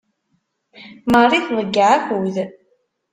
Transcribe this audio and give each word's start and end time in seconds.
Marie 1.11 1.41
tḍeyyeɛ 1.47 1.89
akud. 1.97 2.35